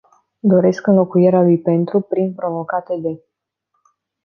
Doresc 0.41 0.87
înlocuirea 0.87 1.41
lui 1.41 1.57
"pentru” 1.61 1.99
prin 1.99 2.33
"provocate 2.33 2.95
de”. 2.97 3.23